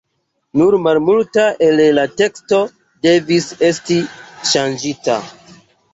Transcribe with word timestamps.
Nur 0.59 0.77
malmulta 0.85 1.43
el 1.67 1.83
la 1.99 2.05
teksto 2.21 2.61
devis 3.07 3.49
esti 3.69 3.99
ŝanĝita. 4.53 5.21